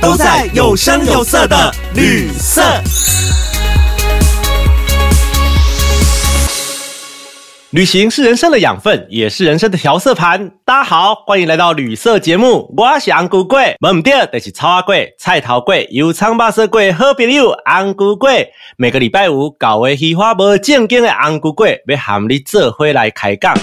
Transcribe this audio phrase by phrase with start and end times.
[0.00, 2.62] 都在有声有色的旅色。
[7.70, 10.50] 旅行是人生的养分，也是人生的调色盘。
[10.64, 18.48] 大家好，欢迎来到旅色节目，我是安姑贵，门唔对就是草阿贵、菜头贵、油葱巴色贵、好朋友安姑贵。
[18.76, 23.56] 每个礼拜五搞个喜欢无正经的安姑贵，要喊你这回来开讲。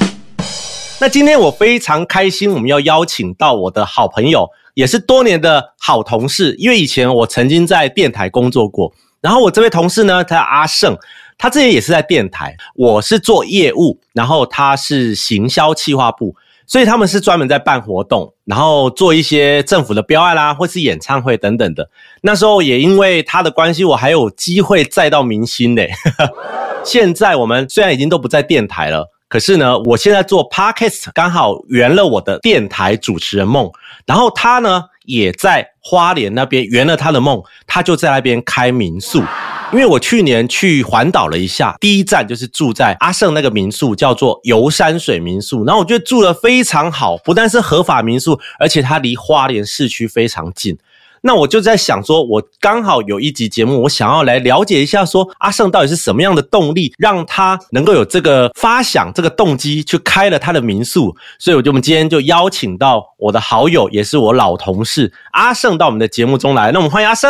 [1.00, 8.94] 那今天我非常开心，我们要邀请到我的好朋友，也是多年的好同事，因为以前我曾经在电台工作过。
[9.22, 10.98] 然后我这位同事呢，他叫阿胜。
[11.38, 16.36] 他之前也是在电台，我是做业务，然后他是行销企划部，
[16.68, 21.90] 所以他们是专门在办活动，然后做一些政府的标案啦，或是演唱会等等的。
[22.22, 25.92] 那时候也因为他的关系，我还有机会再到明星嘞。
[26.86, 33.72] 现在我们虽然已经都不在电台了，可是呢，我现在做 podcast 刚好圆了我的电台主持人梦，
[34.06, 39.24] 然后他呢也在花莲那边圆了他的梦，他就在那边开民宿。
[39.72, 45.64] 因为我去年去环岛了一下，第一站就是住在阿胜那个民宿，叫做游山水民宿。
[45.64, 50.78] 然后我觉得住的非常好，不但是合法民宿，而且它离花莲市区非常近。
[51.24, 61.16] 那我就在想说，我刚好有一集节目，我想要来了解一下，说阿胜到底是什么样的动力，让他能够有这个发想、这个动机去开了他的民宿。
[61.38, 66.72] 所以，我就我们今天就邀请到我的好友，也是我老同事阿胜到我们的节目中来。
[66.72, 67.30] 那我们欢迎阿胜。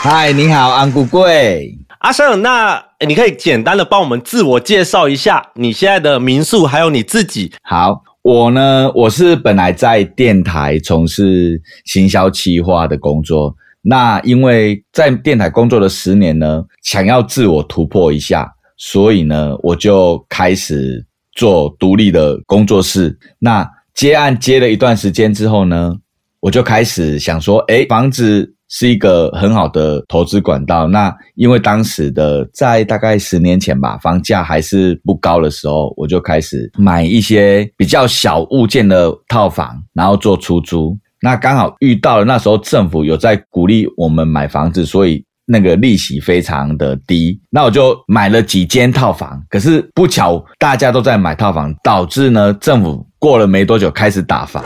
[0.00, 2.42] 嗨，你好，安古贵阿胜。
[2.42, 7.52] 那你可以简单的帮我们自我介绍一下你现在的民宿，还有你自己。
[7.62, 13.56] 好，我呢，我是本来在电台从事行销企划的工作。
[13.80, 18.46] 那因为在电台工作了十年呢，想要自我突破一下，
[18.76, 21.02] 所以呢，我就开始
[21.32, 23.18] 做独立的工作室。
[23.38, 25.94] 那接案接了一段时间之后呢，
[26.40, 28.54] 我就开始想说，哎，房子。
[28.68, 30.86] 是一个很好的投资管道。
[30.86, 40.96] 那因为当时的在大概十年前吧，房价还是不高的时候，我就开始买一些比较小物件的套房，然后做出租。
[41.20, 47.40] 那刚好遇到了那时候政府有在鼓励我们买房子，所以那个利息非常的低。
[47.50, 49.42] 那我就买了几间套房。
[49.50, 54.62] 可是不巧大家都在买套房，导致呢政府过了没多久开始打房。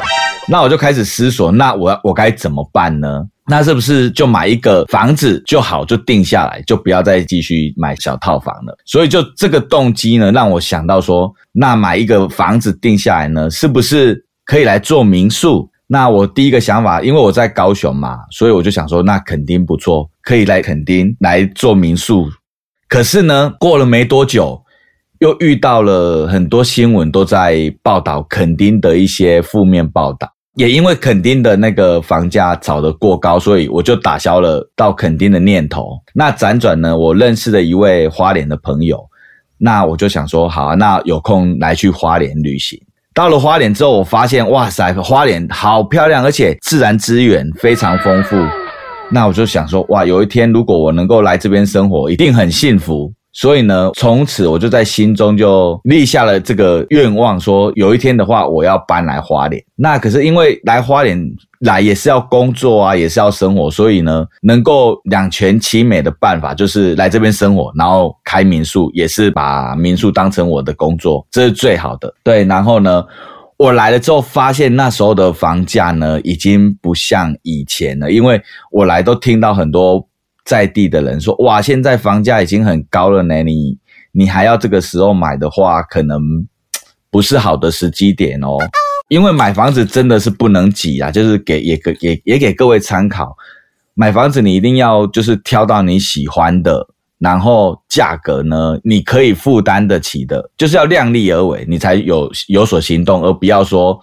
[0.48, 3.24] 那我就开始思索，那我我该怎么办呢？
[3.48, 8.76] 那是不是就买一个房子就好，就定下来，就不要再继续买小套房了？
[8.84, 15.68] 所以就这个动机呢，让我想到说，那买一个房子定下来呢，是不是可以来做民宿？
[15.88, 22.30] 那我第一个想法，因为我在高雄嘛，所以我就想说，那肯定不错，可以来垦丁来做民宿。
[22.88, 24.62] 可是呢，过了没多久，
[25.18, 30.28] 又遇到了很多新闻都在报道垦丁的一些负面报道。
[30.56, 35.98] 也因为垦丁的那个房价炒得过高，所以我就打消了到垦丁的念头。
[36.14, 39.02] 那辗转呢，我认识了一位花莲的朋友，
[39.56, 42.78] 那我就想说，好啊，那有空来去花莲旅行。
[43.14, 48.36] 到了花莲之后，我发现，哇塞，花莲好漂亮，而且自然资源非常丰富。
[49.10, 53.12] 那我就想说，哇，有一天如果我能够来这边生活，一定很幸福。
[53.32, 59.62] 所以呢，从此我就在心中就立下了这个愿望，说有一天的话，我要搬来花莲。
[59.74, 61.18] 那可是因为来花莲
[61.60, 72.12] 来也是要工作啊，也是要生活，所以呢，能够两全其美的办法就是来这边生活，然后开民宿，也是把民宿当成我的工作，这是最好的。
[72.22, 73.02] 对，然后呢，
[73.56, 78.38] 我来了之后发现那时候的房价呢，已经不像以前了，因为
[78.70, 80.06] 我来都听到很多。
[80.44, 83.78] 在地的人说：“哇，现在房价已经很高了呢，你
[84.12, 86.20] 你还要这个时候买的话，可能
[87.10, 88.56] 不是好的时机点哦。
[89.08, 93.36] 因为买房子真的是不能挤啊，就是给也给也也给各位参考，
[93.94, 96.86] 买房子你一定要就是挑到你喜欢的，
[97.18, 103.98] 然后价格呢你可以负担得起的，就是要量力而为，你才有有所行动，而不要说。”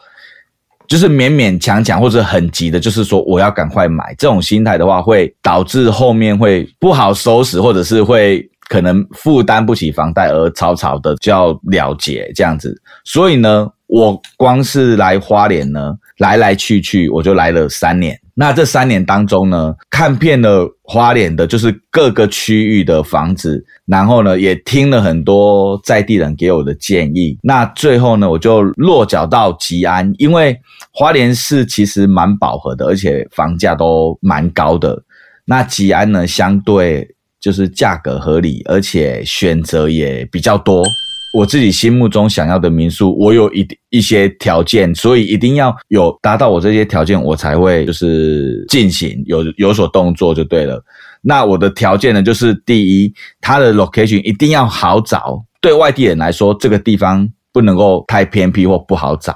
[0.90, 12.76] 就是勉勉强强或者很急的，就是说我要赶快买，这种心态的话，会导致后面会不好收拾，或者是会可能负担不起房贷而草草的就要了结这样子。
[13.06, 18.16] 所以呢，我光是来花莲呢，来来去去我就来了三年。
[18.36, 27.36] 那这三年当中呢，看遍了花莲的，就是各个区域的房子，然后呢，也听了很多在地人给我的建议。
[27.42, 30.56] 那最后呢，我就落脚到吉安，因为
[30.92, 35.02] 花莲市其实蛮饱和的，而且房价都蛮高的。
[35.46, 37.06] 那吉安呢，相对
[37.42, 40.86] 就是价格合理，而且选择也比较多。
[41.32, 50.84] 我自己心目中想要的民宿，我有一一些条件，所以一定要有达到我这些条件，我才会就是进行有有所动作就对了。
[51.22, 59.36] 那我的条件呢，就是第一，它的 location 一定要好找，对外地人来说，这个地方不能够太偏僻或不好找，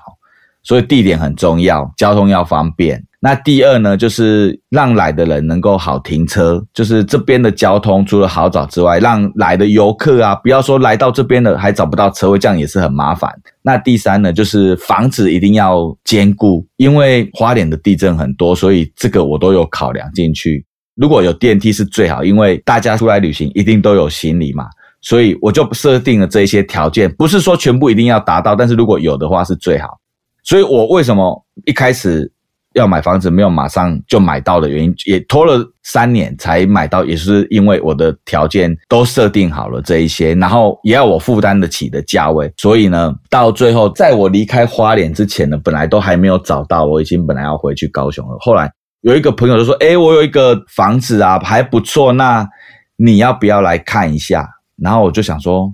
[0.63, 3.03] 所以地点很重要，交通要方便。
[3.25, 13.33] 那第二呢，就是让来的人能够好停车，就是这边的交通除了好找之外，让来的游客啊，不要说来到这边的还找不到车位，这样也是很麻烦。
[13.61, 20.65] 那第三呢，就是房子一定要坚固，因为花莲的地震很多，所以这个我都有考量进去。
[20.97, 24.65] 如果有电梯是最好，因为大家出来旅行一定都有行李嘛，
[24.99, 29.97] 所以我就设定了这些条件，不是说全部一定要达到，但是如果有的话是最好。
[30.43, 32.29] 所以我为什么一开始？
[32.73, 48.35] 要买房子没有马上就买到的原因，也拖了三年才买到，也是因为我的条件都设定好了这一些，然后也要我负担得起的价位，所以呢，到最后在我离开花莲之前呢，本来都还没有找到，我已经本来要回去高雄了。
[48.39, 48.71] 后来
[49.01, 52.47] 有一个朋友就说：“哎，我有一个房子啊，还不错，那
[52.95, 54.49] 你要不要来看一下？”
[54.81, 55.71] 然后我就想说：“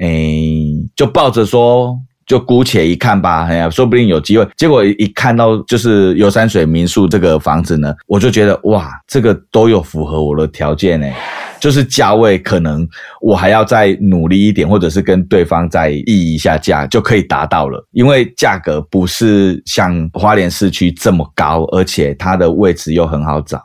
[0.00, 0.08] 哎，
[0.94, 4.46] 就抱着说。”就姑且一看吧，哎呀，说不定有机会。
[4.56, 11.06] 结果一看到就是有山水民宿这个房子呢，我就觉得哇，这个都有符合我的条件呢。
[11.58, 12.86] 就是价位可能
[13.20, 17.82] 我还要再努力一点，或者是跟对方再议一下价就可以达到了。
[17.92, 23.62] 因为价格不是像花莲市区这么高，而且它的位置又很好找。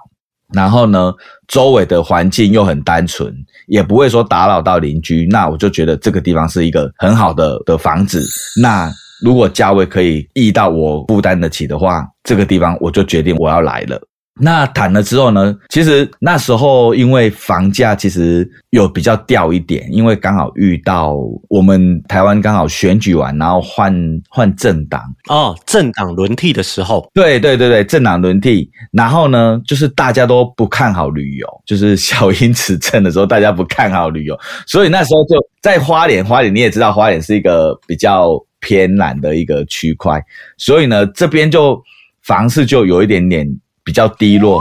[0.54, 1.14] 然后呢，
[1.48, 3.34] 周围的环境又很单纯，
[3.68, 8.24] 也不会说打扰到邻居，那我就觉得这个地方是一个很好的的房子。
[8.62, 8.92] 那
[9.24, 14.02] 如果价位可以溢到我负担得起的话，这个地方我就决定我要来了。
[14.40, 15.56] 那谈了之后呢？
[15.70, 21.16] 其实那时候因为房价其实有比较掉一点，因为刚好遇到
[21.50, 23.94] 我们台湾刚好选举完，然后换
[24.30, 38.32] 换政党哦，政党轮替的时候，对对对对，政党轮替，然后呢，就是大家都不看好旅游，就是 小英执政的时候，大家不看好旅游，所以那时候就在花莲，花莲你也知道，花莲是一个比较
[38.62, 40.24] 偏南的一个区块，
[40.58, 41.80] 所以呢，这边就
[42.24, 43.46] 房市就有一点点。
[43.84, 44.60] 比较低落，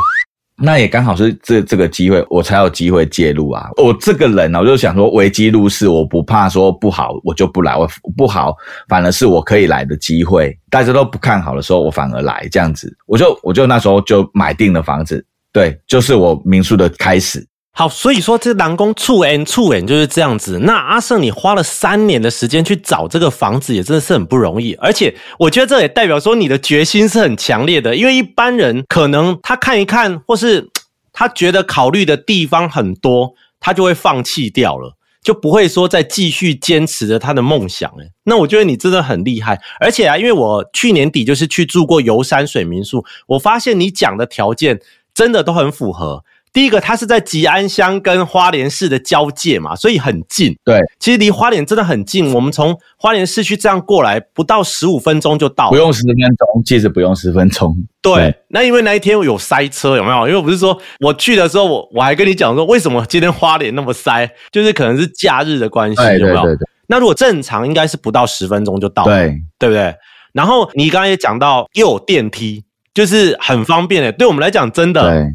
[0.62, 3.68] 那也刚好是这这个机会，我才有机会介入啊。
[3.76, 7.76] 我这个人呢，我就想说，危机入市，我不怕说不好，我就不来。
[7.76, 8.54] 我不好，
[8.88, 10.56] 反而是我可以来的机会。
[10.68, 17.46] 大家都不看好的时候，我反而来这样子，我就我就那时候就买定了房子，对，就是我民宿的开始。
[17.72, 20.58] 好，所以说这南宫处 N 处 N 就是这样子。
[20.64, 24.74] 那阿胜，你花了三年的时间去找这个房子，也真的是很不容易。
[24.74, 30.68] 而且我觉得这也代表说你的决心是很强烈的，因为一般人可能他看一看，或是
[31.12, 37.88] 他觉得考虑的地方很多，他就会放弃掉了，就不会说再继续坚持着他的梦想。
[38.00, 39.58] 哎，那我觉得你真的很厉害。
[39.78, 44.80] 而且啊，因为我去年底就是去住过游山水民宿，我发现你讲的条件
[45.14, 46.24] 真的都很符合。
[46.52, 50.56] 第一个，它是在吉安乡跟花莲市的交界嘛，所以很近。
[50.64, 52.34] 对，其实离花莲真的很近。
[52.34, 57.76] 我们从花莲市区这样过来，不到十五分钟就到，不用十分钟，其实不用十分钟。
[58.02, 60.28] 对，那因为那一天有塞车，有没有？
[60.28, 66.44] 因为不是说我去的时候，我我还跟你讲说，为什么今天花莲那么塞，就是可能是假日的关系，有没有？
[66.88, 69.94] 那如果正常，应该是不到十分钟就到，对，对不对？
[70.32, 74.10] 然后你刚刚也讲到，又有电梯，就是很方便的。
[74.10, 75.30] 对我们来讲，真的。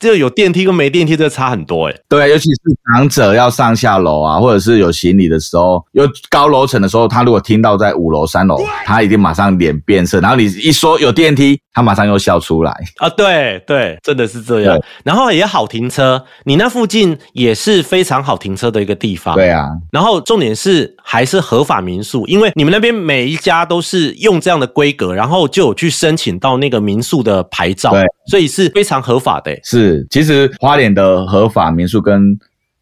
[0.00, 1.94] 这个有电梯跟没电梯，这差很多哎。
[2.08, 2.60] 对，尤其是
[2.92, 10.18] 长者要上下楼啊，或者是有行李的时候，有高楼层的时候，他如果听到在五楼、三楼，他一定马上脸变色。
[10.20, 13.10] 然后你一说有电梯，他马上又笑出来啊！
[13.10, 14.80] 对对，真的是这样。
[15.04, 19.34] 然后也好停车，你那附近也是非常好停车的一个地方。
[19.34, 19.68] 对啊。
[19.92, 27.90] 然后重点是还是合法民宿，因为你们那边每一家都是用这样的规格，然后就有去申请到那个民宿的牌照。
[27.90, 28.02] 对。
[28.30, 29.50] 所以是非常合法的。
[29.64, 32.38] 是，其实花莲的合法民宿跟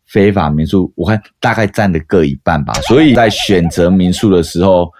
[0.06, 2.72] 非法民宿，我看大概占的各一半吧。
[2.88, 4.90] 所以在选择民宿的时候，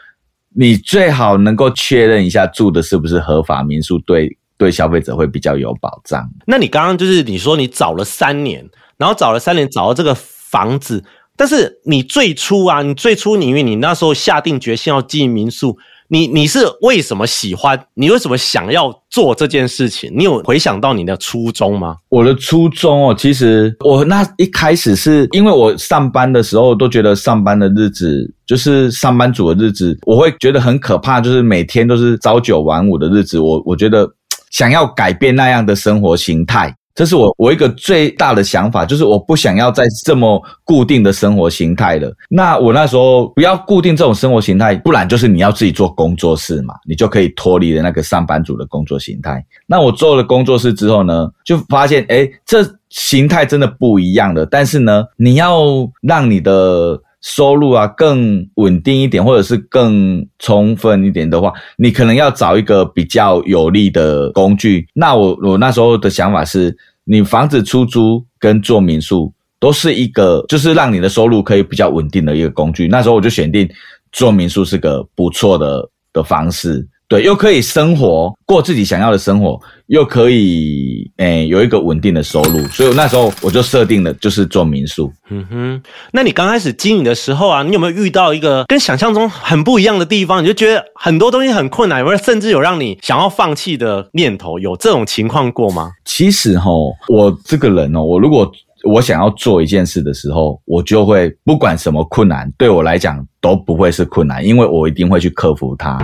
[0.54, 6.28] 你最好能够确认一下住的是不是合法民宿，对对消费者会比较有保障。
[6.46, 11.02] 那你刚刚就是你说你找了三年，然后找了三年找到这个房子，
[11.36, 15.78] 但是你最初啊，你最初你因为你那时候下定决心要经营民宿。
[16.10, 17.78] 你你是为什么喜欢？
[17.92, 20.10] 你为什么想要做这件事情？
[20.14, 21.96] 你有回想到你的初衷吗？
[22.08, 33.38] 我的初衷哦，其实我那一开始是因为我上班的时候都觉得上班的日子就是上班族的日子，我会觉得很可怕，就是每天都是朝九晚五的日子。
[33.38, 34.08] 我我觉得
[34.50, 36.74] 想要改变那样的生活形态。
[36.98, 42.12] 这是我我一个最大的想法，就是我不想要再这么固定的生活形态了。
[42.28, 49.40] 那我那时候不要固定这种生活形态，不然就是你要自己做工作室嘛，你就可以脱离了那个上班族的工作形态。
[49.64, 54.44] 那我做了工作室之后呢，就发现哎，这形态真的不一样了。
[54.44, 64.86] 但是呢，你要让你的收入啊更稳定一点，或者是更充分一点的话，你可能要找一个比较有利的工具。
[64.94, 66.76] 那我我那时候的想法是。
[67.10, 72.86] 你房子出租跟做民宿都是一个，就是让你的收入可以比较稳定的一个工具。
[72.86, 73.66] 那时候我就选定
[74.12, 76.86] 做民宿是个不错的的方式。
[77.08, 85.10] 对，又可以生活过自己想要的生活，又可以诶有一个稳定的收入，所以那时候我就设定了就是做民宿。
[85.30, 90.42] 嗯哼，那你刚开始经营的时候啊，你有没有遇到一个跟想象中很不一样的地方？
[90.42, 94.58] 你就觉得很多东西很困难，有没有甚至有让你想要放弃的念头？
[94.58, 95.92] 有这种情况过吗？
[96.04, 96.70] 其实哈，
[97.08, 98.52] 我这个人哦，我如果
[98.84, 105.98] 我想要做一件事的时候，我就会不管什么困难，对我来讲都不会是困难，因为我一定会去克服它。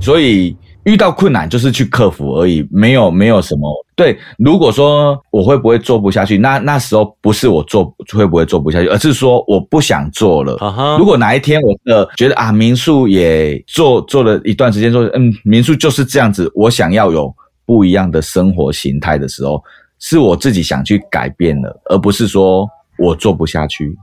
[0.00, 4.18] 所以遇到困难就是去克服而已，没有没有什么对。
[4.38, 10.56] 如果说我会不会做不下去，那那时候不是我做会不会做不下去，而是说我不想做了。
[10.98, 17.30] 如果哪一天我的觉得啊，民宿也做做了一段时间，说嗯，民宿就是这样子，我想要有
[17.66, 19.62] 不一样的生活形态的时候，
[20.00, 23.96] 是我自己想去改变了，而不是说我做不下去。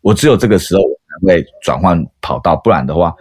[0.00, 3.12] 我只有这个时候才会转换跑道，不然的话。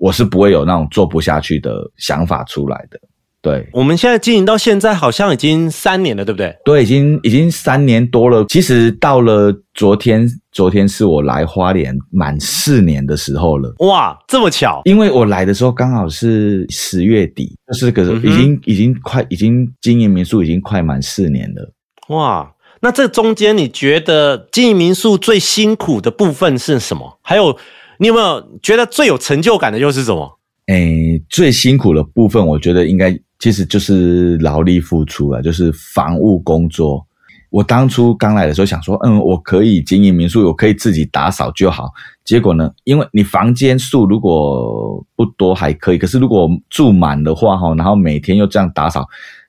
[0.00, 2.96] 我是不会有那种做不下去的想法出来的。
[3.42, 6.56] 对，我们现在经营到现在好像已经三年了，对不对？
[6.64, 8.44] 对，已经已经三年多了。
[8.48, 10.24] 其实到了昨天，
[10.58, 13.72] 昨天是我来花莲满四年的时候了。
[13.78, 14.82] 哇，这么巧！
[14.86, 21.72] 因为我来的时候刚好是十月底，就是个已经已经快已经经营民宿已经快满四年了。
[22.08, 27.20] 哇，那这中间你觉得经营民宿最辛苦的部分是什么？
[27.22, 27.56] 还有？
[27.98, 30.40] 你有没有觉得最有成就感的又是什么？
[30.66, 37.06] 诶，最辛苦的部分，我觉得应该其实就是劳力付出啊，就是房屋工作。
[37.50, 41.90] 我当初刚来的时候想说，嗯，我可以经营民宿，我可以自己打扫就好。
[42.24, 49.06] 结果呢，因为你房间数如果不多还可以，可是如果住满的话哈，然后每天又这样打扫，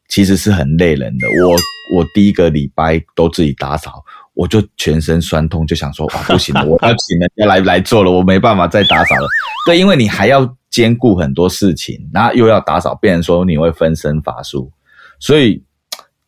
[0.08, 1.28] 其实是很累人的。
[1.44, 1.52] 我
[1.98, 4.04] 我第一个礼拜都自己打扫。
[4.36, 9.28] 我就全身酸痛，就想说哇，不行了， 我要请人家来来做了，我没办法再打扫了。
[9.66, 14.72] 对，因为你还要兼顾很多事情，然后又要打扫，变成说你会分身乏术。
[15.20, 15.62] 所以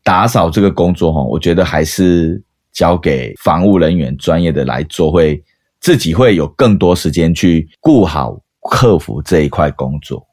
[0.04, 2.42] 打扫这个工作哈，我觉得还是
[2.72, 5.44] 交给防务人员专业的来做，会
[5.80, 8.40] 自己会有更多时间去顾好
[8.70, 10.26] 客服这一块工作。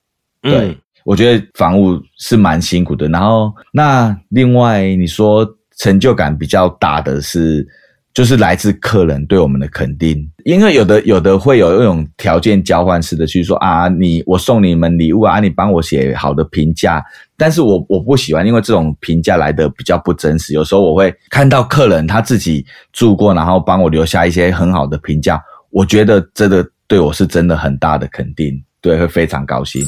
[0.42, 3.08] 对，我觉得防务是蛮辛苦的。
[3.08, 5.48] 然后那另外你说。
[5.80, 7.64] 成就感比较大的是，
[8.12, 17.00] 就是来自客人对我们的肯定，因为有的有的会有那种条件交换式的去说啊，你我送你们礼物啊，你帮我写好的评价，
[17.38, 20.52] 但是我我不喜欢，因为这种评价来的比较不真实。
[20.52, 25.40] 有时候我会看到客人他自己住过，然后帮我留下一些很好的评价，
[25.70, 29.80] 我觉得这个对我是真的很大的肯定，对，会非常高兴。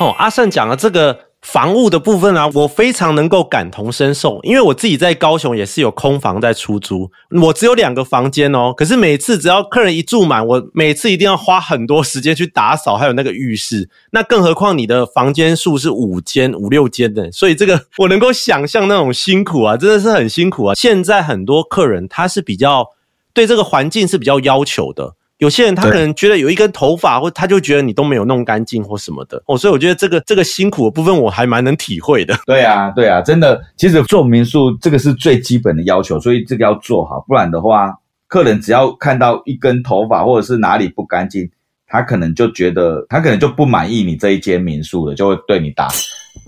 [0.00, 1.16] 哦，阿胜讲了这个。
[1.44, 7.10] 房屋的部分啊，我非常能够感同身受，因为我自己在高雄也是有空房在出租，
[7.42, 20.74] 我只有两个房间哦，可是每次只要客人一住满，我每次一定要花很多时间去打扫，还有那个浴室，那更何况你的房间数是五间、五六间的，所以这个我能够想象那种辛苦啊，真的是很辛苦啊。
[20.74, 22.88] 现在很多客人他是比较
[23.34, 25.14] 对这个环境是比较要求的。
[25.38, 32.34] 有些人他可能觉得有一根头发，或他就觉得你都没有弄干净或什么的哦，所以我觉得这个这个辛苦的部分我还蛮能体会的。
[32.46, 37.92] 对啊，对啊，真的，其实做民宿这个是最基本的要求，所以这个要做好，不然的话，
[38.28, 41.50] 客人只要看到一根头发或者是哪里不干净，
[41.88, 45.88] 他可能就觉得他可能就不满意你这一间民宿了，就会对你打。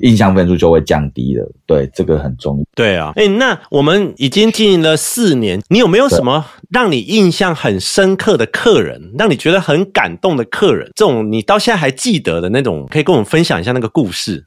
[0.00, 2.64] 印象分数就会降低了，对，这个很重要。
[2.74, 10.90] 对啊，哎，那我们已经经营了四年，你有没有什么让你印象很深刻的客人，让你觉得很感动的客人？
[10.94, 14.46] 这种你到现在还记得的那种，可以跟我们分享一下那个故事。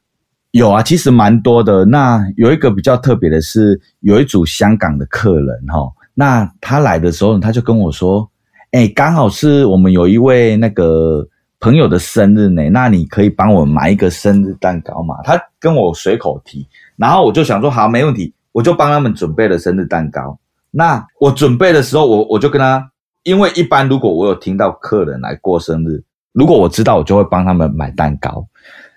[0.52, 1.86] 有啊，其实蛮多的。
[1.86, 8.28] 那有一个比较特别的是，有一组香港的客人哈，那他来的时候，他就跟我说，
[8.72, 11.28] 哎，刚好是我们有一位那个
[11.60, 15.16] 朋友的生日呢，那你可以帮我买一个生日蛋糕嘛？
[15.24, 20.38] 他跟我随口提，然后我就想说好，没问题，我就帮他们准备了生日蛋糕。
[20.72, 22.92] 那我准备的时候，我我就跟他，
[23.24, 26.02] 因为一般如果我有听到客人来过生日，
[26.32, 28.46] 如果我知道，我就会帮他们买蛋糕，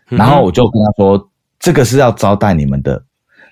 [0.09, 3.03] 然后我就跟他说，这个是要招待你们的。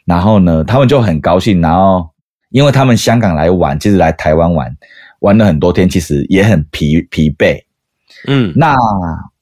[0.04, 1.60] 然后呢，他们就很高兴。
[1.60, 2.08] 然后，
[2.50, 4.76] 因为他们香港来玩，其实来台湾玩，
[5.20, 7.60] 玩了很多天，其实也很疲疲惫。
[8.26, 8.74] 嗯，那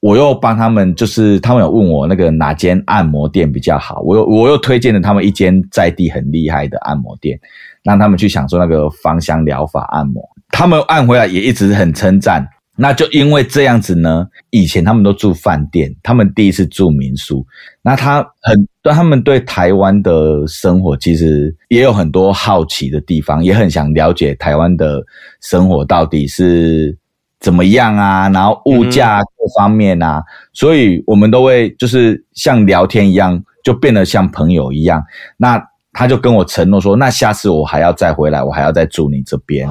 [0.00, 7.38] 我又帮他们，就是他们有问我那个哪间按摩店比较好，我又我又推荐了他们一间在地很厉害的按摩店，
[7.82, 10.22] 让他们去享受那个芳香疗法按摩。
[10.50, 12.46] 他们按回来也一直很称赞。
[12.80, 17.44] 那就因为这样子呢，以前他们都住饭店，他们第一次住民宿。
[17.82, 25.02] 那他很，他们对台湾的生活其实也有很多好奇的地方，也很想了解台湾的
[25.40, 26.96] 生活到底是
[27.40, 35.02] 怎么样啊，然后物价各方面啊，所以我们都会就是像聊天一样，就变得像朋友一样。
[35.36, 39.68] 那他就跟我承诺说，那下次我还要再回来，我还要再住你这边。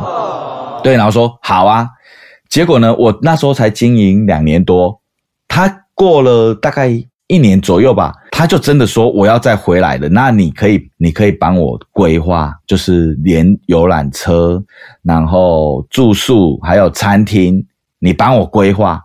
[0.84, 1.90] 对，然后说好啊。
[2.50, 2.96] 结果呢？
[2.96, 5.02] 我那时候才经营两年多，
[5.50, 6.88] 他过了大概
[7.28, 10.08] 一年左右吧，他就真的说我要再回来了。
[10.08, 14.64] 那你可以，你可以帮我规划，就是连游览车，
[15.02, 17.66] 然后住宿还有餐厅，
[17.98, 19.02] 你帮我规划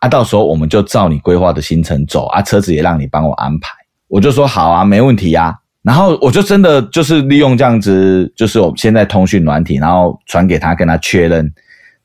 [0.00, 0.08] 啊。
[0.08, 3.68] 到时候我们就照你规划的行程走啊，车子也让你帮我安排。
[4.08, 5.54] 我就说好啊，没问题呀。
[5.82, 11.52] 然后我就真的就是利用这样子，就是我现在通讯软体，然后传给他，跟他确认。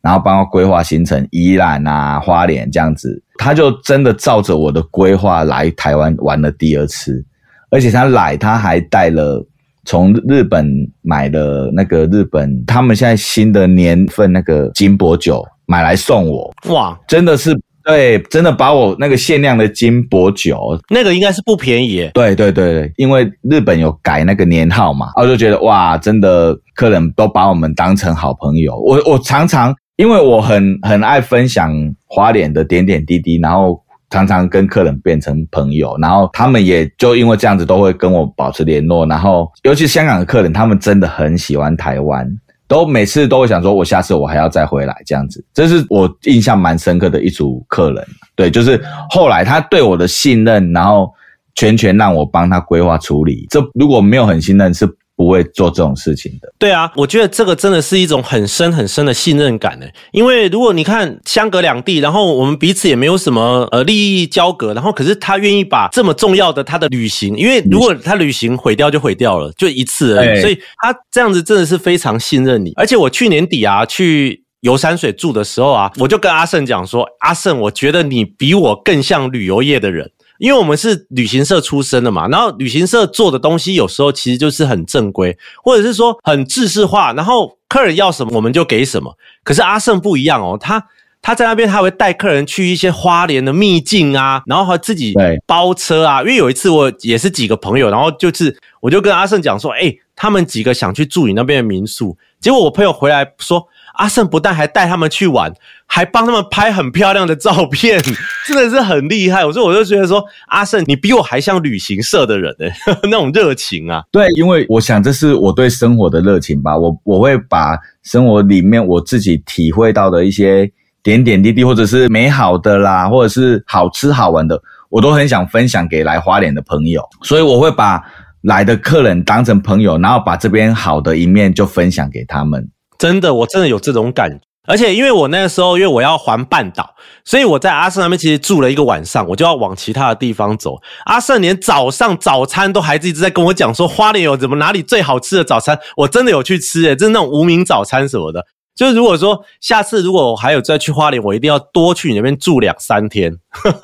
[0.02, 7.26] 然后帮我规划行程，宜兰啊、花莲这样子，他就真的照着我的规划来台湾玩了第二次，
[7.72, 9.46] 而且他来他还带了
[9.86, 29.76] 从日本买的那个日本他们现在新的年份那个金箔酒买来送我，哇，真的是对，真的把我那个限量的金箔酒，那个应该是不便宜，对对对，因为日本有改那个年号嘛，我就觉得哇，真的客人都把我们当成好朋友，我我常常。
[29.98, 31.74] 因为我很很爱分享
[32.06, 42.32] 花脸的点点滴滴，然后常常跟客人变成朋友，然后他们也就因为这样子都会跟我保持联络，然后尤其香港的客人，他们真的很喜欢台湾，
[42.68, 48.08] 都每次都会想说，我下次我还要再回来这样子，这是我印象蛮深刻的一组客人。
[48.36, 48.80] 对，就是
[49.10, 51.12] 后来他对我的信任，然后
[51.56, 54.88] 全权让我帮他规划处理，这如果没有很信任是。
[55.18, 56.54] 不会做这种事情的。
[56.60, 59.86] 对啊，我觉得这个真的是一种很深很深的信任感呢。
[60.12, 72.72] 因为如果你看相隔两地，然后我们彼此也没有什么呃利益交隔，然后可是他愿意把这么重要的他的旅行，因为如果他旅行毁掉就毁掉了，就一次而已，所以他这样子真的是非常信任你。
[72.76, 80.12] 而且我去年底啊去游山水住的时候啊，我就跟阿胜讲说，阿胜，我觉得你比我更像旅游业的人。
[80.40, 89.18] 因为我们是旅行社出身的嘛，然后旅行社做的东西有时候其实就是很正规，或者是说很制式化，然后客人要什么我们就给什么。
[89.44, 90.84] 可是阿胜不一样哦，他
[91.22, 95.14] 他在那边他会带客人去一些花莲的秘境啊，然后还自己
[95.46, 96.22] 包车啊。
[96.22, 103.68] 因为有一次我也是几个朋友，然后就是我就跟阿胜讲说，哎，他们几个想去住你那边的民宿，结果我朋友回来说。
[103.98, 105.54] 阿胜不但还带他们去玩，
[105.86, 108.02] 还帮他们拍很漂亮的照片，
[108.48, 109.46] 真的是很厉害。
[109.46, 112.68] 我说，我就觉得说，阿胜你比我还像旅行社的人呢，
[113.04, 114.04] 那种热情啊。
[114.12, 116.78] 对，因为我想这是我对生活的热情吧。
[116.78, 127.02] 我我会把生活里面我自己体会到的一些点点滴滴，或者是美好的啦，或者是好吃好玩的，我都很想分享给来花莲的朋友。
[127.24, 128.04] 所以我会把
[128.42, 132.70] 来的客人当成朋友，然后把这边好的一面就分享给他们。
[132.98, 140.76] 真的，我真的有这种感觉，而且因为我那个时候，因为我要环半岛，所以我在阿胜那边其实住了一个晚上，我就要往其他的地方走。
[141.06, 148.44] 阿胜连早上早餐都还是一直在跟我讲说，花莲有怎么哪里最好吃的早餐，我真的有去吃诶，就是那种无名早餐什么的。
[148.76, 153.34] 就是如果说下次如果我还有再去花莲，我一定要多去你那边住两三天。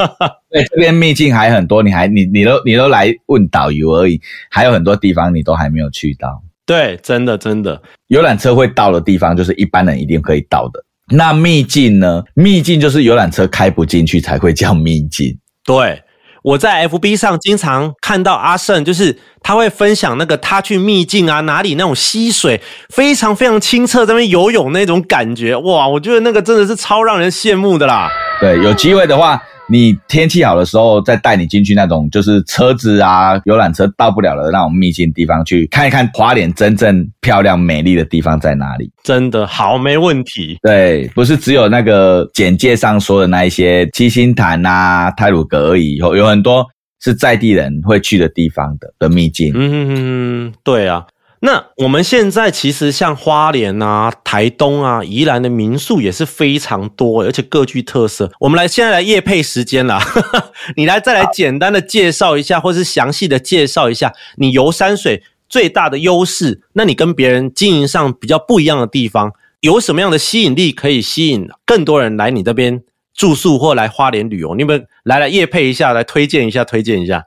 [0.52, 4.22] 对，这边秘境还很多，你还你你都你都来问导游而已，
[4.52, 6.44] 还有很多地方你都还没有去到。
[6.66, 10.84] 对，真的真的，游览车会到的地方，就是一般人一定可以到的。
[11.10, 12.24] 那秘境呢？
[12.34, 15.38] 秘境就是游览车开不进去才会叫秘境。
[15.66, 16.02] 对，
[16.42, 28.10] 我在 FB 上经常看到阿胜，就是他会分享那个他去秘境啊，哪里那种溪水非常非常清澈，在那边游泳那种感觉，哇，我觉得那个真的是超让人羡慕的啦。
[28.40, 38.92] 对，有机会的话，你天气好的时候再带你进去那种就是车子啊、游览车到不了的那种秘境地方去看一看花莲真正漂亮美丽的地方在哪里。
[39.04, 40.58] 真的好，没问题。
[40.62, 46.66] 对，不是只有那个简介上说的那一些七星潭啊、泰鲁阁而已，有有很多
[47.02, 49.54] 是在地人会去的地方的的秘境。
[49.56, 51.06] 嗯，对啊。
[51.46, 58.32] 那我们现在其实像花莲啊、台东啊、宜兰的民宿也是非常多，而且各具特色。
[58.40, 60.02] 我们来现在来夜配时间啦，
[60.78, 66.62] 你来再来简单的介绍一下，或是详细的介绍一下你游山水最大的优势。
[66.76, 72.82] 那你跟别人经营上比较不一样的地方，有什么样的吸引力可以吸引更多人来你这边
[73.14, 74.56] 住宿或来花莲旅游？
[74.56, 77.26] 你们来来夜配一下，来推荐一下，推荐一下。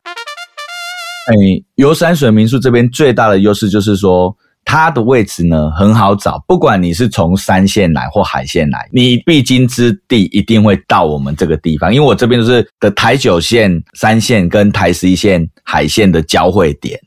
[1.27, 1.35] 哎，
[1.75, 17.01] 游山水民宿这边最大的优势就是说，它的位置呢很好找，不管你是从山线来或海线来，你必经之地一定会到我们这个地方，因为我这边就是的台九线山线跟台十一线海线的交汇点，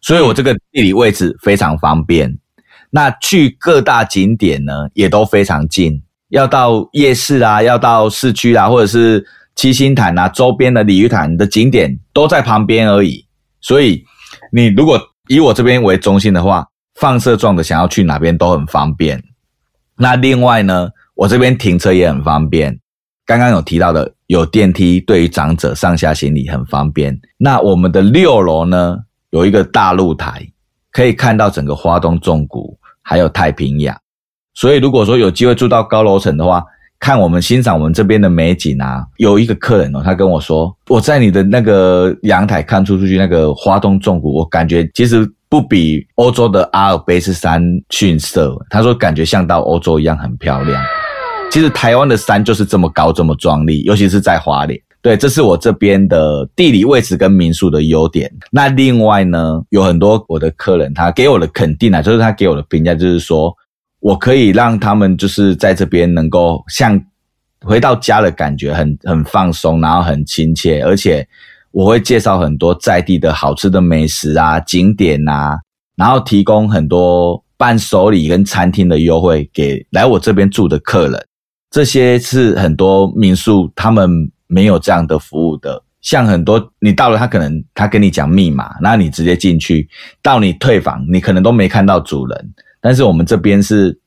[0.00, 2.32] 所以我这个地理位置非常方便。
[2.90, 9.26] 那去各大景点呢也都非常近，要到夜市啊，要到市区啊，或者是
[9.56, 13.25] 七星潭啊周边的鲤鱼潭的景点都在旁边而已。
[13.66, 14.04] 所以，
[14.52, 19.20] 你如果以我这边为中心的话，放射状的想要去哪边都很方便。
[19.96, 22.78] 那另外呢，我这边停车也很方便。
[23.24, 27.20] 刚刚有提到的，有电梯，对于长者上下行李很方便。
[27.36, 28.98] 那我们的六楼呢，
[29.30, 30.46] 有一个大露台，
[30.92, 34.00] 可以看到整个花东纵谷，还有太平洋。
[34.54, 36.62] 所以，如果说有机会住到高楼层的话，
[36.98, 48.56] 看我们欣赏我们这边的美景啊，有一个客人哦，他跟我说，我在你的那个阳台看出出去那个花东纵谷，我感觉其实不比欧洲的阿尔卑斯山逊色。
[48.70, 50.82] 他说感觉像到欧洲一样很漂亮。
[51.50, 54.80] 其实台湾的山就是这么高这么壮丽，尤其是在花莲。
[55.02, 58.32] 对，这是我这边的地理位置跟民宿的优点。
[58.50, 63.54] 那另外呢，有很多我的客人他给我的肯定啊，就是他给我的评价就是说。
[64.00, 67.00] 我可以让他们就是在这边能够像
[67.62, 71.26] 回到家的感觉，很很放松，然后很亲切，而且
[71.72, 75.58] 我会介绍很多在地的好吃的美食啊、景点啊，
[75.96, 81.26] 然后提供很多伴手礼跟餐厅的优惠给来我这边住的客人。
[81.70, 84.08] 这些是很多民宿他们
[84.46, 89.88] 没有这样的服务的，像很多你到了，他可能他跟你讲密码，那你直接进去，
[90.22, 92.54] 到你退房，你可能都没看到主人。
[92.80, 93.98] 但是我们这边是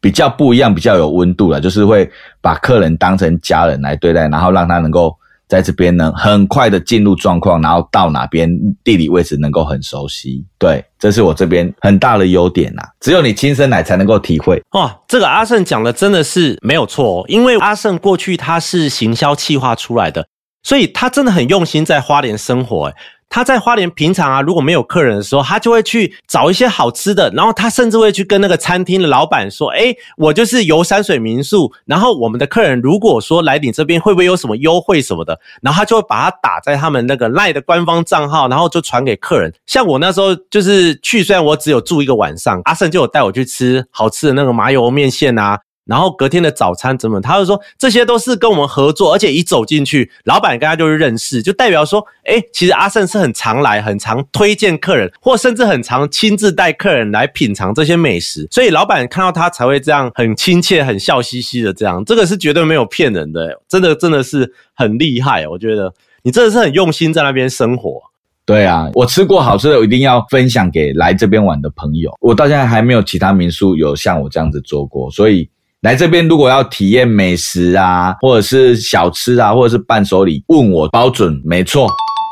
[0.00, 2.08] 比较不一样，比较有温度了，就是会
[2.40, 5.12] 把客人当成家人来对待，然后让他能够
[5.48, 8.48] 在这边呢很快的进入状况，然后到哪边
[8.84, 10.44] 地理位置能够很熟悉。
[10.58, 14.62] 对，这是我这边很大的优点呐，只有你亲身来才能够体会。
[14.72, 20.28] 哇，这个阿胜讲的真的是没有错，因为阿胜过去他是行销企划出来的，
[20.62, 22.92] 所以他真的很用心在花莲生活。
[23.28, 39.52] 他在花莲平常啊，如果没有客人的时候，他就会去找一些好吃的，然后他甚至会去跟那个餐厅的老板说：“哎，我就是游山水民宿，然后我们的客人如果说来你这边，会不会有什么优惠什么的？”然后他就会把它打在他们那个赖的官方账号，然后就传给客人。
[39.66, 45.58] 像我那时候就是去，虽然我只有住一个晚上，阿胜就有带我去吃好吃的那个麻油面线啊。
[45.88, 47.18] 然后隔天的早餐怎么？
[47.18, 68.02] 他就说这些都是跟我们合作，而且一走进去，老板跟他就是认识，就代表说，哎，其实阿胜是很常来，很常推荐客人，或甚至很常亲自带客人来品尝这些美食，所以老板看到他才会这样很亲切、很笑嘻嘻的这样，这个是绝对没有骗人的，真的真的是很厉害，我觉得你真的是很用心在那边生活。
[68.44, 72.14] 对啊，我吃过好吃的，我一定要分享给来这边玩的朋友。
[72.20, 75.48] 我到现在还没有其他民宿有像我这样子做过，所以。
[75.82, 81.88] 来这边，如果要体验美食啊，或者是小吃啊，或者是伴手礼，问我包准没错。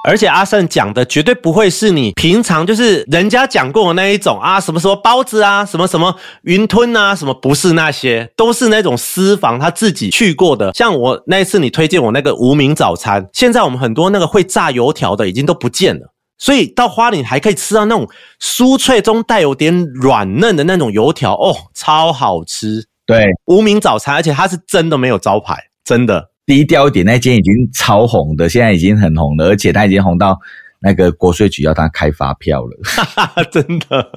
[0.08, 10.72] 而且阿胜讲的绝对不会是你平常就是人家讲过的那一种啊，什么什么包子啊，什么什么云吞啊，什么不是那些，都是那种私房他自己去过的。
[10.74, 18.08] 像我那一次你推荐我那个无名早餐，现在我们很多那个会炸油条的已经都不见了，所以到花莲还可以吃到那种
[18.40, 22.88] 酥脆中带有点软嫩的那种油条哦，超好吃。
[23.06, 27.06] 对，无名早餐，而且它是真的没有招牌，真的低调一点。
[27.06, 30.36] 那间已经超红的，现在已经很红了，而且它已经红到
[30.80, 34.10] 那个国税局要他开发票了， 真的。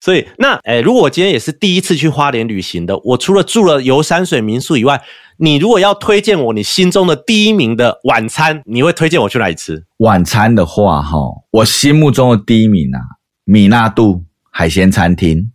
[0.00, 5.02] 所以那诶，如果我今天也是第一次去花莲旅行的，我除了住了游山水民宿以外，
[5.36, 9.84] 你如果要推荐我你心中的第一名的晚餐，你会推荐我去哪里吃？
[9.98, 11.18] 晚餐的话，哈，
[11.50, 12.98] 我心目中的第一名啊，
[13.44, 15.50] 米纳杜海鲜餐厅。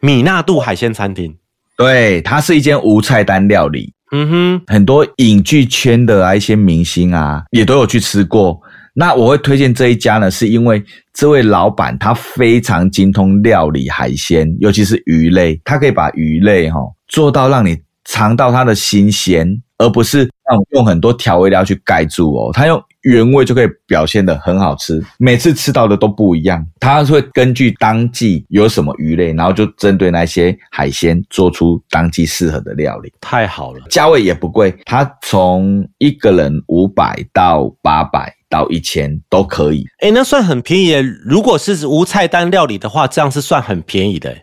[0.00, 1.36] 米纳杜海鲜餐厅。
[1.78, 8.60] 对，它是一间无菜单料理，嗯哼，很多影剧圈的啊一些明星啊，也都有去吃过。
[8.94, 10.82] 那我会推荐这一家呢，是因为
[11.14, 22.50] 这位老板他非常精通料理海鲜，尤其是鱼类，他可以把鱼类哈、做到让你尝到它的新鲜，而不是那种用很多调味料去盖住哦。
[22.52, 26.66] 他用原味就可以表现的很好吃，每次吃到的都不一样。
[26.80, 33.12] 它会根据当季有什么鱼类，然后就针对那些海鲜做出当季适合的料理。
[33.20, 33.80] 太好了。
[33.88, 39.86] 价位也不贵，它从一个人五百到八百到一千都可以。
[40.00, 41.00] 哎，那算很便宜耶。
[41.02, 44.36] 如果是无菜单料理的话，这样是算很便宜的。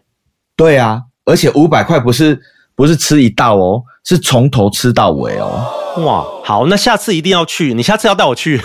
[0.56, 2.40] 对啊，而且五百块不是
[2.76, 5.66] 不是吃一道哦，是从头吃到尾哦。
[6.04, 7.74] 哇，好，那下次一定要去。
[7.74, 8.60] 你下次要带我去。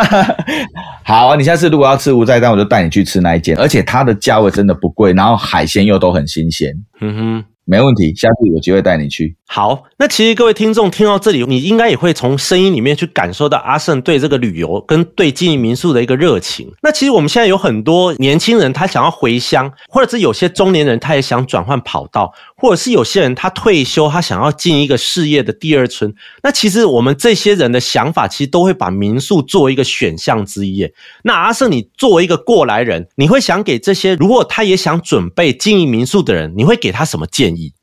[1.04, 7.44] 好啊，你下次如果要吃无菜单，我就带你去吃那一间，而且它的价位真的不贵，然后海鲜又都很新鲜，嗯哼。
[7.66, 8.14] 没问题。
[8.14, 9.34] 下次有机会带你去。
[9.46, 16.70] 好，那其实各位听众听到这里，你应该也会从声音里面去感受到阿胜对这个旅游跟对经营民宿的一个热情。
[16.82, 22.30] 那其实我们现在有很多年轻人，他想要回乡，或者是有些中年人，他也想转换跑道，
[22.64, 26.10] 或者是有些人他退休，他想要进一个事业的第二春。
[26.42, 30.90] 那其实我们这些人的想法，其实都会把民宿作为一个选项之一。
[31.24, 37.74] 那阿胜，你作为一个过来人，你会想给这些如果他也想准备经营民宿的人，你会给他什么建议？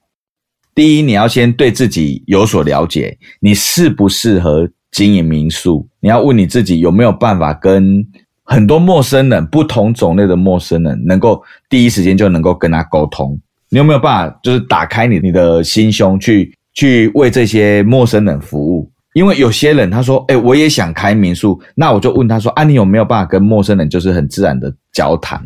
[0.74, 5.88] 第一，你要先对自己有所了解，你适不适合经营民宿？
[6.00, 8.04] 你要问你自己有没有办法跟
[8.44, 13.40] 很多陌生人、不同种类的陌生人，能够第一时间就能够跟他沟通。
[13.72, 18.92] 你有没有办法，就是打开你你的心胸，去去为这些陌生人服务？
[19.14, 25.42] 因为有些人他说，哎、我也想开民宿，那我就问他说，啊，你有没有办法跟陌生人就是很自然的交谈？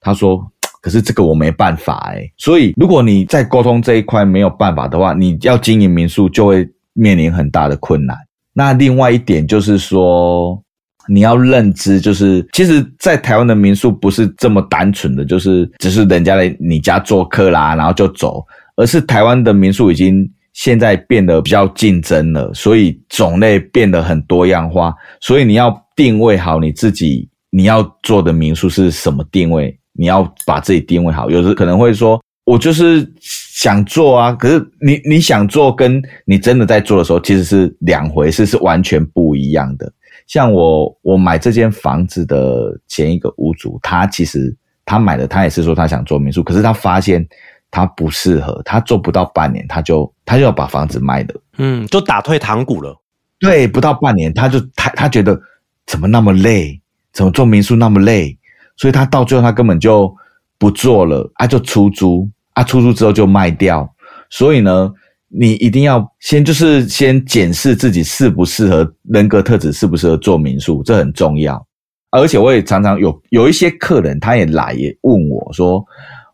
[0.00, 0.46] 他说。
[0.80, 8.16] 可是这个我没办法哎、所以如果你在沟通这一块没有办法的话，你要经营民宿就会面临很大的困难。
[8.54, 10.62] 那另外一点就是说，
[11.08, 18.44] 你要认知，就是其实，在台湾的民宿不是这么单纯的，就是只是人家来你家做客啦，然后就走，
[18.76, 31.30] 而是台湾的民宿已经现在变得比较竞争了，所以种类变得很多样化，所以你要定位好你自己，你要做的民宿是什么定位，你要把自己定位好。
[31.30, 39.90] 有时可能会说，我就是想做啊，可是你你想做跟你真的在做的时候，其实是两回事，是完全不一样的。
[40.28, 47.26] 像我我买这间房子的前一个屋主，他其实他买的他也是说他想做民宿，可是他发现
[47.70, 51.34] 他不适合，他做不到半年，他就他就要把房子卖了。
[51.56, 52.96] 嗯，就打退堂鼓了。
[53.40, 55.40] 对，不到半年，他就他他觉得
[55.86, 56.80] 怎么那么累，
[57.12, 58.38] 怎么做民宿那么累，
[58.76, 60.14] 所以他到最后他根本就
[60.58, 63.90] 不做了，啊，就出租，啊，出租之后就卖掉。
[64.28, 64.92] 所以呢，
[65.28, 71.64] 你一定要先就是先检视自己适不适合人格特质，适不适合做民宿，这很重要。
[72.10, 75.84] 而且我也常常有有一些客人，他也来也问我说，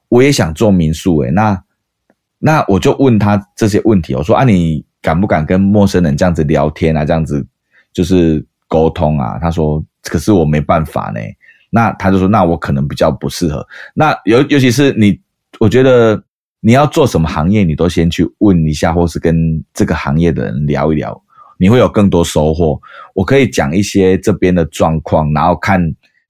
[0.08, 1.60] 我也想做民宿、欸，那
[2.38, 7.04] 那我就问他这些问题，我说啊，你敢不敢跟陌生人这样子聊天啊？
[7.04, 7.44] 这样子
[7.92, 9.38] 就是沟通啊？
[9.40, 11.20] 他说，可是我没办法呢。
[11.70, 13.66] 那他就说，那我可能比较不适合。
[13.94, 15.18] 那尤尤其是你，
[15.58, 16.22] 我觉得
[16.66, 21.14] 你要做什么行业，你都先去问一下，或是跟这个行业的人聊一聊，
[21.58, 22.80] 你会有更多收获。
[23.14, 25.78] 我可以讲一些这边的状况，然后看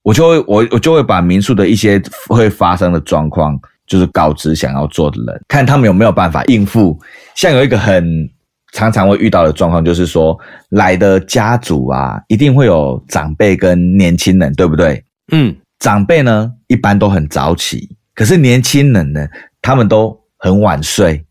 [0.03, 6.99] 我就会我我就会把民宿的一些会发生的状况，就是告知想要做的人，看他们有没有办法应付。
[7.33, 8.29] 像有一个很
[8.73, 10.37] 常常会遇到的状况，就是说
[10.71, 15.01] 来的家族啊，一定会有长辈跟年轻人，对不对？
[15.31, 19.25] 嗯，长辈呢一般都很早起，可是年轻人呢，
[19.61, 21.25] 他们都很晚睡。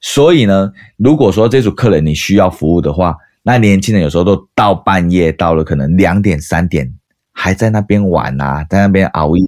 [0.00, 6.94] 所以呢，如果说这组客人你需要服务的话，那年轻人有时候都到半夜，到了可能两点三点，
[7.32, 9.44] 还在那边玩啊，在那边熬夜。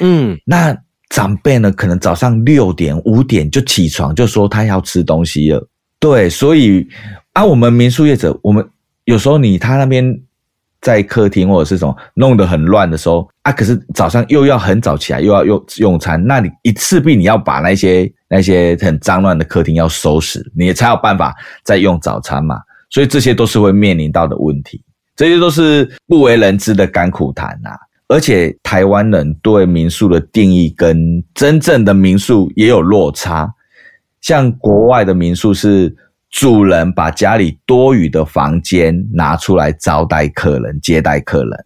[0.00, 0.74] 嗯，那
[1.10, 5.68] 长辈呢，可能早上六点五点就起床，就说他要吃东西了。
[5.98, 6.88] 对，所以
[7.34, 8.66] 啊，我们民宿业者，我们
[9.04, 10.18] 有时候你他那边
[10.80, 21.32] 在客厅或者是什么弄得很乱的时候啊，可是早上又要很早起来，又要用用餐，那你一势必你要把那些那些很脏乱的客厅要收拾，你才有办法
[21.62, 22.58] 再用早餐嘛。
[22.90, 24.82] 所以这些都是会面临到的问题，
[25.14, 27.70] 这些都是不为人知的甘苦谈呐、
[28.08, 33.48] 而且台湾人对民宿的定义跟真正的民宿也有落差，
[34.22, 35.94] 像国外的民宿是
[36.32, 41.64] 主人把家里多余的房间拿出来招待客人、接待客人，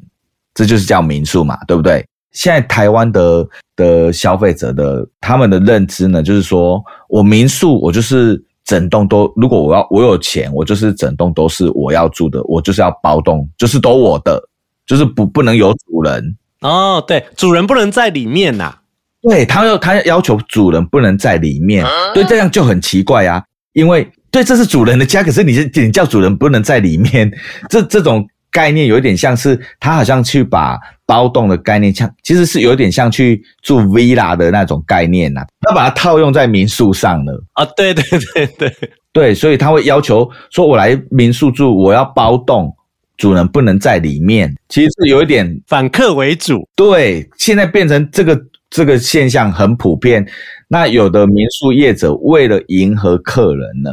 [0.61, 2.05] 这就是叫民宿嘛，对不对？
[2.33, 14.39] 现在台湾的的消费者的他们的认知呢，就是说我民宿我就是整栋都，如果我要我有钱，我就是整栋都是我要住的，我就是要包栋，就是都我的，
[14.87, 16.37] 就是不不能有主人。
[16.61, 18.77] 哦，对，主人不能在里面呐、
[19.23, 23.43] 对他要他要求主人不能在里面，对，这样就很奇怪啊。
[23.73, 27.33] 因为对，这是主人的家，可是你是你叫主人不能在里面，
[27.71, 37.45] 这这种概念有一点像是他好像去把包栋的概念，像其实是有点像去住 villa 的那种概念呐、他把它套用在民宿上了。
[37.55, 38.03] 啊，对对
[38.35, 38.73] 对对，
[39.13, 42.75] 对，所以他会要求说，我来民宿住，我要包栋，
[43.17, 44.55] 主人不能在里面。
[44.69, 46.69] 其实是有一点反客为主。
[46.77, 50.27] 对，现在变成这个这个现象很普遍。
[50.69, 53.91] 那有的民宿业者为了迎合客人呢，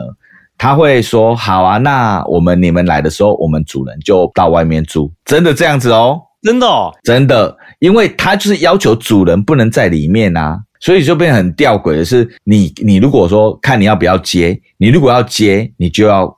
[0.58, 16.36] 他会说：“好啊，那我们你们来的时候，我们主人就到外面住。”真的这样子哦，真的哦，真的，因为他就是要求主人不能在里面啊，所以就变得很吊诡的是，你你如果说看你要不要接，你如果要接，你就要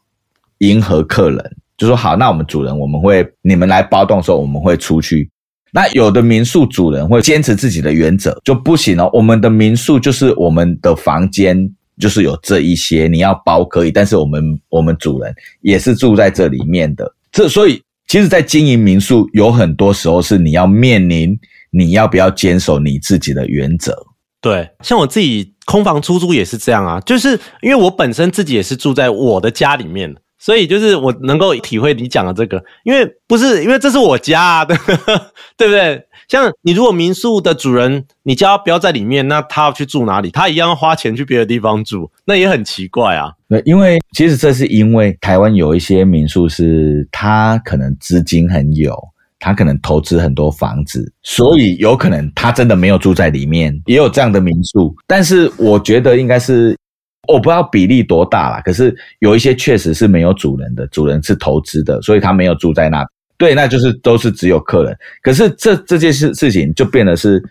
[0.59, 5.29] 迎合客人，就说好，那我们主人我们会你们来包栋的时候，我们会出去。
[5.71, 9.07] 那有的民宿主人会坚持自己的原则，就不行哦。
[9.13, 15.31] 我们的民宿就是我们的房间就是有这一些，你要包可以，但是我们我们主人
[15.61, 17.13] 也是住在这里面的。
[17.31, 21.37] 这所以其实，在经营民宿有很多时候是你要面临
[21.71, 23.95] 你要不要坚守你自己的原则。
[24.41, 34.77] 对，像我自己空房出租也是这样啊，就是因为我本身自己也是住在我的家里面，所以就是我能够体会你讲的这个，因为不是因为这是我家啊，对
[35.57, 36.01] 对不对？
[36.29, 40.29] 像你如果民宿的主人，你叫他不要在里面，那他要去住哪里？
[40.29, 43.33] 他一样要花钱去别的地方住，那也很奇怪啊。
[43.49, 48.95] 对，因为其实这是因为台湾有一些民宿是他可能资金很有，
[49.39, 54.95] 他可能投资很多房子，所以有可能他真的没有住在里面，也有这样的民宿。
[55.07, 56.77] 但是我觉得应该是
[57.27, 63.03] 我不知道比例多大啦，可是有一些确实是没有主人的，主人是投资的，所以他没有住在那。
[63.39, 64.95] 对，那就是都是只有客人。
[65.23, 67.41] 可是这这件事事情就变得是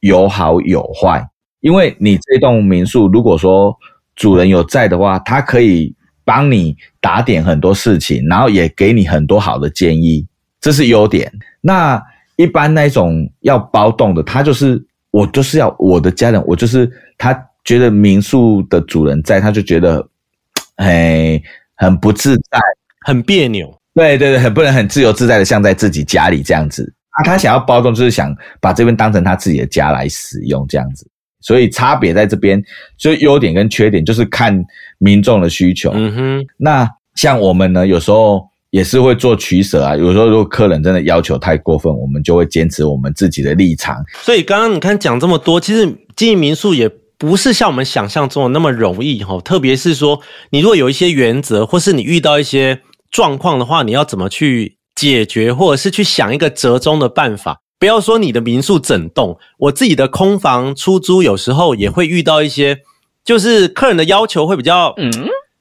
[0.00, 1.24] 有好有坏，
[1.60, 3.74] 因为你这栋民宿如果说
[4.16, 10.26] 主人有在的话，他可以帮你打点很多事情，然后也给你很多好的建议，
[10.60, 11.32] 这是优点。
[11.60, 12.02] 那
[12.34, 17.32] 一般那种要包栋的，他就是我就是要我的家人，我就是他
[17.64, 20.04] 觉得民宿的主人在，他就觉得
[20.76, 21.40] 哎
[21.76, 22.58] 很不自在。
[23.06, 23.72] 很别扭。
[23.96, 27.24] 对对对，很不能很自由自在的像在自己家里这样子啊。
[27.24, 31.08] 他想要包装，就是想把这边当成他自己的家来使用这样子。
[31.40, 32.62] 所以差别在这边，
[32.98, 34.64] 就优点跟缺点就是看
[34.98, 35.92] 民众的需求。
[35.94, 39.96] 嗯哼，那像我们呢，有时候也是会做取舍啊。
[39.96, 44.04] 有时候如果客人真的要求太过分，我们就会坚持我们自己的立场。
[44.22, 49.40] 所以刚刚你看讲这么多，其实经营民宿也不是像我们想象中的那么容易哈。
[49.40, 52.80] 特别是说，你如果有一些原则，或是你遇到一些
[53.10, 57.60] 状况的话，你要怎么去解决，或者是去想一个折中的办法。
[57.78, 62.78] 不要说你的民宿整栋，我自己的空房出租，有时候也会遇到一些，
[63.24, 65.10] 就是客人的要求会比较嗯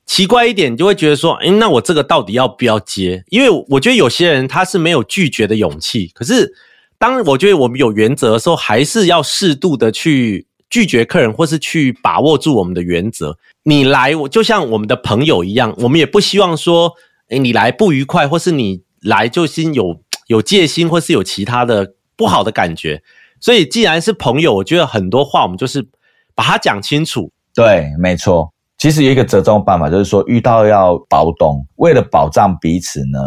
[0.06, 3.24] 奇怪一点，你就会觉得说，诶，那我这个到底要不要接？
[3.30, 6.54] 因为我觉得有些人他是没有拒绝的勇气，可是
[6.98, 13.38] 当我觉得我们有原则的时候，还是要适度的去拒绝客人，或是去把握住我们的原则。
[13.64, 16.94] 你来，我就像我们的朋友一样，我们也不希望说，
[17.30, 23.02] 诶，你来不愉快，或是你来就心有有戒心，或是有其他的不好的感觉。
[23.40, 25.88] 所以，既然是朋友，我觉得很多话我们就是
[26.34, 27.32] 把它讲清楚。
[27.54, 28.52] 对，没错。
[28.78, 33.20] 其实有一个折中办法，就是说遇到要包栋，为了保障彼此呢，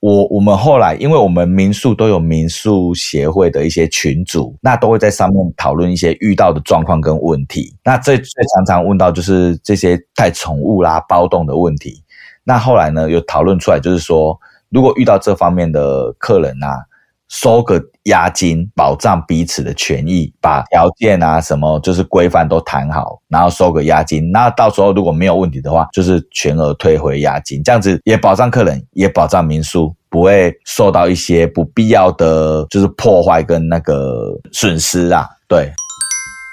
[0.00, 7.74] 我我们后来，因为我们民宿都有民宿协会的一些群组，那都会在上面讨论一些遇到的状况跟问题。
[7.84, 12.02] 那最最常常问到就是这些带宠物啦、包动的问题。
[12.44, 14.38] 那后来呢，有讨论出来，就是说，
[14.70, 16.84] 如果遇到这方面的客人啊，
[17.28, 24.30] 收个押金，保障彼此的权益，把条件啊什么就是规范都谈好，然后收个押金。
[24.30, 35.26] 那到时候如果没有问题的话，就是全额退回押金，这样子也保障客人，也保障民宿不会受到一些不必要的就是破坏跟那个损失啊。
[35.48, 35.72] 对，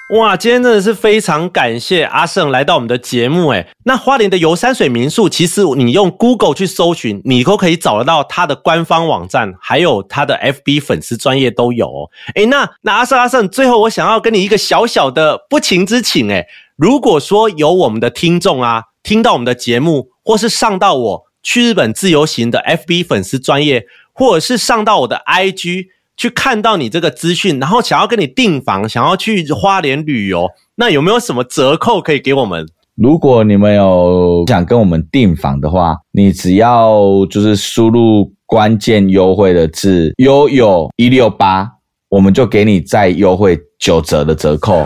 [0.09, 3.49] 哇，今天真的是非常感谢阿胜来到我们的节目。
[3.49, 12.09] 诶，那花莲的游山水民宿，其实你用 Google 去搜寻，你都可以找得到它的官方网站，还有它的 FB 粉丝专业都有哦。
[12.33, 25.89] 诶，那那阿胜阿胜，最后我想要跟你一个小小的不情之请，诶，如果说有我们的听众啊，听到我们的节目，或是上到我去日本自由行的 FB 粉丝专业，或者是上到我的 IG。
[26.19, 32.67] 去看到你这个资讯，然后想要跟你订房，想要去花莲旅游，那有没有什么折扣可以给我们？
[32.95, 41.65] 如果你们有想跟我们订房的话，你只要就是输入关键优惠的字“悠悠一六八”，
[42.11, 44.85] 我们就给你再优惠九折的折扣。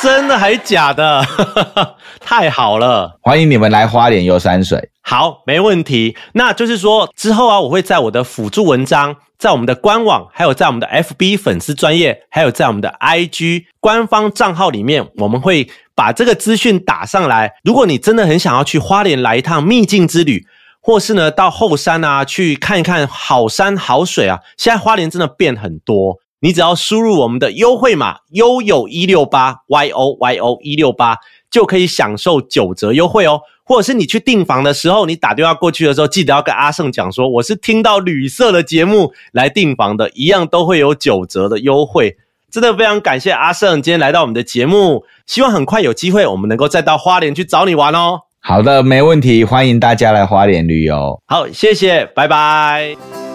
[0.00, 1.24] 真的还假的？
[2.20, 3.18] 太好了！
[3.22, 4.90] 欢迎你们来花莲游山水。
[5.00, 6.16] 好，没问题。
[6.34, 17.54] 那就是说之后啊，我会在我的辅助文章，在我们的官网，还有在我们的 FB 粉丝专业，还有在我们的 IG 官方账号里面，我们会把这个资讯打上来。
[17.64, 20.44] 如果你真的很想要去花莲来一趟秘境之旅，
[20.80, 26.18] 或是呢到后山啊去看一看好山好水啊，现在花莲真的变很多。
[26.46, 31.16] 你只要输入我们的优惠码悠悠一六八 y o y o 一六八，
[31.50, 33.40] 就可以享受九折优惠哦。
[33.64, 42.16] 或者是你去订房的时候，你打电话过去的时候，记得要跟阿胜讲说，我是听到旅社的节目来订房的，一样都会有九折的优惠。
[42.48, 48.20] 真的非常感谢阿胜今天来到我们的节目，希望很快有机会我们能够再到花莲去找你玩哦。
[48.38, 51.20] 好的，没问题，欢迎大家来花莲旅游。
[51.26, 53.25] 好，谢谢，拜拜。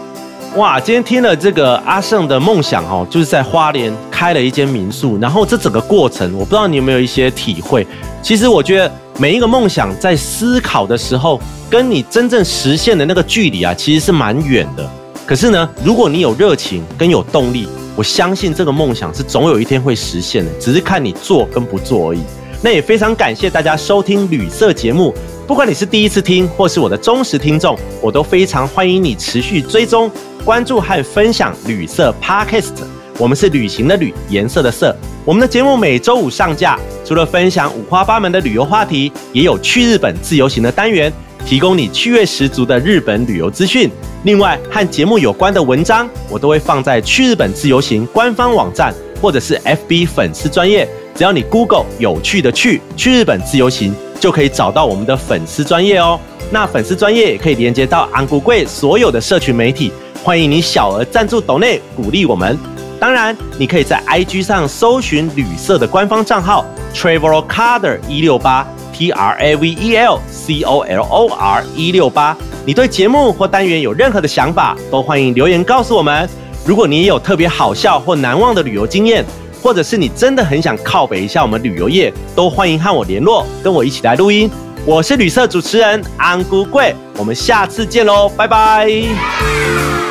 [0.57, 7.87] 哇，今天听了这个阿胜的梦想哦，就是在花莲开了一间民宿，然后这整个过程，我不知道你有没有一些体会。
[8.21, 11.39] 其实我觉得每一个梦想在思考的时候，
[11.69, 14.85] 跟你真正实现的那个距离啊，其实是蛮远的。
[15.25, 22.19] 可是呢，如果你有热情跟有动力，我相信这个梦想是总有一天会实现的，只是看你做跟不做而已。
[22.61, 25.15] 那也非常感谢大家收听旅色节目，
[25.51, 30.09] 不管你是第一次听或是我的忠实听众，我都非常欢迎你持续追踪。
[30.45, 32.71] 关注和分享旅色 Podcast，
[33.17, 34.95] 我们是旅行的旅，颜色的色。
[35.25, 41.11] 我们的节目每周五上架，除了分享五花八门的旅游话题，也有去日本自由行的单元，
[41.45, 43.91] 提供你趣味十足的日本旅游资讯。
[44.23, 50.87] 另外，和节目有关的文章，我都会放在去日本自由行官方网站或者是 FB 粉丝专业。
[51.13, 56.17] 只要你 Google 有趣的去去日本自由行，就可以找到我们的粉丝专业哦。
[56.51, 59.91] 那粉丝专业也可以连接到安古贵所有的社群媒体。
[60.23, 62.55] 欢迎你小额赞助斗内鼓励我们，
[62.99, 66.63] 当然你可以在 IG 上搜寻旅社的官方账号
[66.93, 72.37] Travel Color 一六八 T R A V E L C O L O R 一六八。
[72.63, 76.29] 你对节目或单元有任何的想法，都欢迎留言告诉我们。
[76.63, 79.25] 如果你也有特别好笑或难忘的旅游经验，
[79.61, 84.49] 或者是你真的很想靠北一下我们旅游业，都欢迎和我联络，跟我一起来录音。
[84.85, 90.10] 我是旅社主持人安姑贵，我们下次见喽，拜拜。